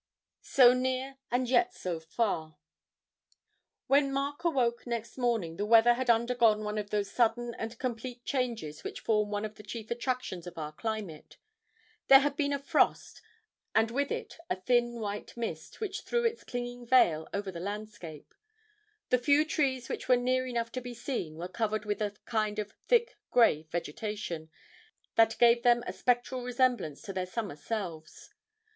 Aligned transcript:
SO 0.41 0.73
NEAR 0.73 1.19
AND 1.29 1.47
YET 1.47 1.75
SO 1.75 1.99
FAR. 1.99 2.57
When 3.85 4.11
Mark 4.11 4.43
awoke 4.43 4.87
next 4.87 5.15
morning 5.15 5.57
the 5.57 5.65
weather 5.67 5.93
had 5.93 6.09
undergone 6.09 6.63
one 6.63 6.79
of 6.79 6.89
those 6.89 7.11
sudden 7.11 7.53
and 7.53 7.77
complete 7.77 8.25
changes 8.25 8.83
which 8.83 9.01
form 9.01 9.29
one 9.29 9.45
of 9.45 9.57
the 9.57 9.61
chief 9.61 9.91
attractions 9.91 10.47
of 10.47 10.57
our 10.57 10.71
climate; 10.73 11.37
there 12.07 12.21
had 12.21 12.35
been 12.35 12.51
a 12.51 12.57
frost, 12.57 13.21
and 13.75 13.91
with 13.91 14.11
it 14.11 14.37
a 14.49 14.55
thin 14.55 14.93
white 14.99 15.37
mist, 15.37 15.79
which 15.79 16.01
threw 16.01 16.23
its 16.25 16.43
clinging 16.43 16.87
veil 16.87 17.27
over 17.31 17.51
the 17.51 17.59
landscape; 17.59 18.33
the 19.09 19.19
few 19.19 19.45
trees 19.45 19.87
which 19.87 20.07
were 20.09 20.17
near 20.17 20.47
enough 20.47 20.71
to 20.71 20.81
be 20.81 20.95
seen 20.95 21.35
were 21.35 21.47
covered 21.47 21.85
with 21.85 22.01
a 22.01 22.15
kind 22.25 22.57
of 22.57 22.73
thick 22.87 23.19
grey 23.29 23.67
vegetation, 23.69 24.49
that 25.13 25.37
gave 25.37 25.61
them 25.61 25.83
a 25.85 25.93
spectral 25.93 26.41
resemblance 26.43 27.03
to 27.03 27.13
their 27.13 27.27
summer 27.27 27.55
selves. 27.55 28.31